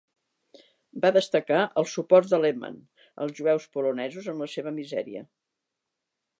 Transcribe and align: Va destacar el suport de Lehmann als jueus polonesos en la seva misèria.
Va 1.03 1.11
destacar 1.17 1.59
el 1.81 1.87
suport 1.91 2.31
de 2.33 2.39
Lehmann 2.45 2.81
als 3.25 3.37
jueus 3.41 3.69
polonesos 3.77 4.33
en 4.35 4.45
la 4.45 4.51
seva 4.57 4.77
misèria. 4.81 5.27